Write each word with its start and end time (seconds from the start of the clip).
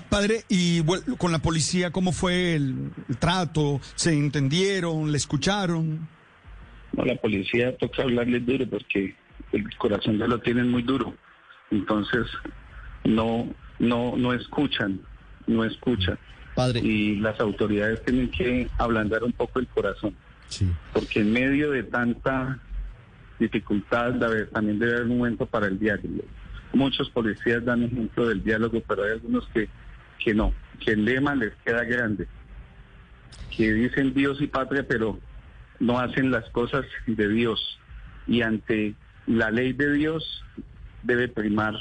padre, 0.00 0.44
y 0.48 0.82
con 1.18 1.32
la 1.32 1.38
policía, 1.38 1.90
¿cómo 1.90 2.12
fue 2.12 2.54
el, 2.54 2.90
trato? 3.18 3.80
¿Se 3.94 4.12
entendieron? 4.12 5.10
¿Le 5.10 5.18
escucharon? 5.18 6.08
No, 6.92 7.04
la 7.04 7.16
policía 7.16 7.76
toca 7.76 8.02
hablarles 8.02 8.44
duro 8.44 8.66
porque 8.68 9.14
el 9.52 9.76
corazón 9.76 10.18
ya 10.18 10.26
lo 10.26 10.40
tienen 10.40 10.70
muy 10.70 10.82
duro. 10.82 11.14
Entonces, 11.70 12.26
no, 13.04 13.48
no, 13.78 14.16
no 14.16 14.32
escuchan, 14.32 15.00
no 15.46 15.64
escuchan. 15.64 16.18
Padre. 16.54 16.80
Y 16.80 17.16
las 17.16 17.40
autoridades 17.40 18.04
tienen 18.04 18.30
que 18.30 18.68
ablandar 18.78 19.22
un 19.24 19.32
poco 19.32 19.58
el 19.58 19.66
corazón. 19.68 20.14
Sí. 20.48 20.70
Porque 20.92 21.20
en 21.20 21.32
medio 21.32 21.70
de 21.70 21.82
tanta 21.84 22.58
dificultad 23.38 24.14
también 24.52 24.78
debe 24.78 24.92
haber 24.96 25.06
un 25.06 25.18
momento 25.18 25.46
para 25.46 25.66
el 25.66 25.78
diálogo. 25.78 26.22
Muchos 26.72 27.10
policías 27.10 27.64
dan 27.64 27.82
ejemplo 27.82 28.28
del 28.28 28.42
diálogo, 28.42 28.82
pero 28.86 29.04
hay 29.04 29.12
algunos 29.12 29.46
que, 29.48 29.68
que 30.24 30.34
no, 30.34 30.54
que 30.80 30.92
el 30.92 31.04
lema 31.04 31.34
les 31.34 31.52
queda 31.64 31.84
grande, 31.84 32.26
que 33.54 33.72
dicen 33.72 34.14
Dios 34.14 34.40
y 34.40 34.46
patria, 34.46 34.86
pero 34.86 35.18
no 35.80 35.98
hacen 35.98 36.30
las 36.30 36.48
cosas 36.50 36.84
de 37.06 37.28
Dios. 37.28 37.78
Y 38.26 38.42
ante 38.42 38.94
la 39.26 39.50
ley 39.50 39.72
de 39.72 39.92
Dios 39.92 40.44
debe 41.02 41.28
primar 41.28 41.74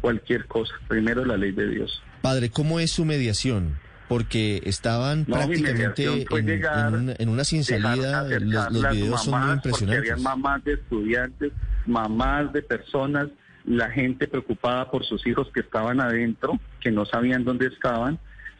cualquier 0.00 0.46
cosa. 0.46 0.74
Primero 0.88 1.24
la 1.24 1.36
ley 1.36 1.52
de 1.52 1.68
Dios. 1.68 2.02
Padre, 2.22 2.50
¿cómo 2.50 2.80
es 2.80 2.90
su 2.90 3.04
mediación? 3.04 3.78
Porque 4.08 4.60
estaban 4.64 5.24
prácticamente 5.24 6.26
en, 6.28 7.28
una, 7.28 7.44
sin 7.44 7.64
salida, 7.64 8.22
los, 8.22 8.72
los 8.72 8.92
videos 8.92 9.24
son 9.24 9.40
muy 9.40 9.52
impresionantes. 9.52 10.10
Había 10.10 10.22
mamás 10.22 10.64
de 10.64 10.74
estudiantes, 10.74 11.52
mamás 11.86 12.52
de 12.52 12.62
personas, 12.62 13.28
la 13.64 13.90
gente 13.90 14.28
preocupada 14.28 14.90
por 14.90 15.04
sus 15.04 15.26
hijos 15.26 15.50
que 15.52 15.60
estaban 15.60 16.00
adentro, 16.00 16.58
que 16.80 16.90
no 16.90 17.04
sabían 17.06 17.44
dónde 17.44 17.66
estaban. 17.66 18.18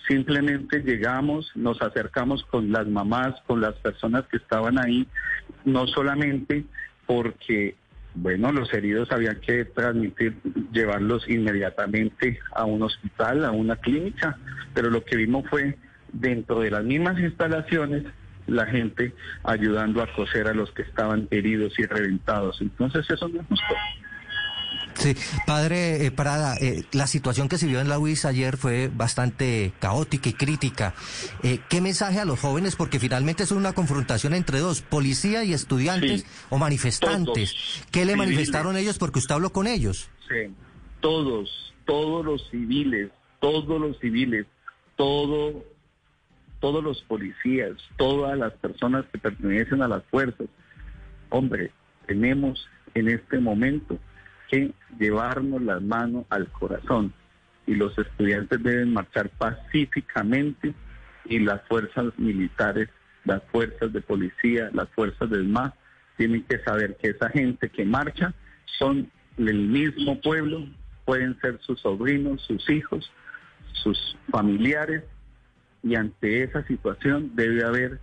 Simplemente 0.09 0.83
llegamos, 0.83 1.51
nos 1.55 1.81
acercamos 1.81 2.45
con 2.45 2.73
las 2.73 2.87
mamás, 2.87 3.35
con 3.47 3.61
las 3.61 3.75
personas 3.77 4.25
que 4.27 4.37
estaban 4.37 4.79
ahí, 4.79 5.07
no 5.65 5.87
solamente 5.87 6.65
porque 7.07 7.77
bueno, 8.15 8.53
los 8.53 8.73
heridos 8.73 9.11
había 9.11 9.35
que 9.41 9.65
transmitir, 9.65 10.37
llevarlos 10.73 11.29
inmediatamente 11.29 12.39
a 12.53 12.65
un 12.65 12.83
hospital, 12.83 13.45
a 13.45 13.51
una 13.51 13.77
clínica, 13.77 14.39
pero 14.73 14.89
lo 14.89 15.05
que 15.05 15.17
vimos 15.17 15.45
fue 15.51 15.77
dentro 16.13 16.61
de 16.61 16.71
las 16.71 16.85
mismas 16.85 17.19
instalaciones 17.19 18.05
la 18.47 18.67
gente 18.67 19.13
ayudando 19.43 20.03
a 20.03 20.13
coser 20.13 20.49
a 20.49 20.55
los 20.55 20.71
que 20.73 20.83
estaban 20.83 21.27
heridos 21.31 21.79
y 21.79 21.87
reventados. 21.87 22.61
Entonces 22.61 23.09
eso 23.11 23.29
no 23.29 23.41
es 23.41 23.47
justo. 23.49 23.75
Sí, 24.95 25.15
padre 25.47 26.07
eh, 26.07 26.11
Prada, 26.11 26.57
eh, 26.57 26.85
la 26.93 27.07
situación 27.07 27.49
que 27.49 27.59
se 27.59 27.67
vio 27.67 27.81
en 27.81 27.89
la 27.89 27.99
UIS 27.99 28.25
ayer 28.25 28.57
fue 28.57 28.89
bastante 28.89 29.73
caótica 29.81 30.29
y 30.29 30.33
crítica. 30.33 30.95
Eh, 31.43 31.61
¿Qué 31.69 31.81
mensaje 31.81 32.21
a 32.21 32.25
los 32.25 32.41
jóvenes? 32.41 32.77
Porque 32.77 33.01
finalmente 33.01 33.43
es 33.43 33.51
una 33.51 33.73
confrontación 33.73 34.35
entre 34.35 34.61
dos, 34.61 34.83
policía 34.83 35.45
y 35.45 35.53
estudiantes 35.53 36.27
o 36.51 36.59
manifestantes. 36.59 37.55
¿Qué 37.91 38.05
le 38.05 38.17
manifestaron 38.17 38.77
ellos 38.77 38.99
porque 38.99 39.19
usted 39.19 39.35
habló 39.35 39.53
con 39.53 39.67
ellos? 39.67 40.09
Sí, 40.29 40.53
todos, 41.01 41.75
todos 41.85 42.25
los 42.25 42.49
civiles, 42.51 43.11
todos 43.41 43.81
los 43.81 43.99
civiles, 43.99 44.47
todo, 44.97 45.65
todos 46.61 46.83
los 46.83 47.03
policías, 47.03 47.73
todas 47.97 48.39
las 48.39 48.53
personas 48.55 49.05
que 49.13 49.19
pertenecen 49.19 49.83
a 49.83 49.89
las 49.89 50.05
fuerzas. 50.05 50.47
Hombre, 51.31 51.73
tenemos 52.07 52.69
en 52.95 53.09
este 53.09 53.39
momento 53.39 53.99
llevarnos 54.99 55.63
las 55.63 55.83
manos 55.83 56.25
al 56.31 56.49
corazón. 56.49 57.13
Y 57.67 57.75
los 57.75 57.97
estudiantes 57.99 58.63
deben 58.63 58.93
marchar 58.93 59.31
pacíficamente 59.31 60.75
y 61.25 61.39
las 61.39 61.63
fuerzas 61.69 62.07
militares, 62.19 62.89
las 63.25 63.43
fuerzas 63.45 63.93
de 63.93 64.01
policía, 64.01 64.71
las 64.73 64.89
fuerzas 64.91 65.31
del 65.31 65.45
MAS 65.45 65.73
tienen 66.17 66.43
que 66.45 66.59
saber 66.59 66.97
que 66.97 67.11
esa 67.11 67.31
gente 67.31 67.71
que 67.71 67.85
marcha 67.85 68.35
son 68.79 69.11
el 69.39 69.59
mismo 69.69 70.21
pueblo, 70.21 70.67
pueden 71.05 71.39
ser 71.41 71.59
sus 71.61 71.81
sobrinos, 71.81 72.43
sus 72.43 72.69
hijos, 72.71 73.11
sus 73.73 74.17
familiares 74.31 75.05
y 75.83 75.97
ante 75.97 76.43
esa 76.43 76.67
situación 76.67 77.33
debe 77.35 77.65
haber 77.65 78.01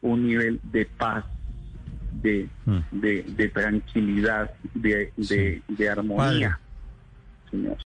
un 0.00 0.26
nivel 0.26 0.60
de 0.64 0.86
paz 0.86 1.24
de, 2.24 2.48
mm. 2.64 2.78
de, 2.90 3.22
de 3.22 3.48
tranquilidad, 3.50 4.50
de, 4.74 5.12
de, 5.16 5.62
de 5.68 5.88
armonía. 5.88 6.58
Señor. 7.50 7.76